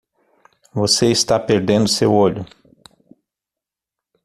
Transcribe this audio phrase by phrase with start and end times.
[0.73, 2.43] Você está perdendo seu olho.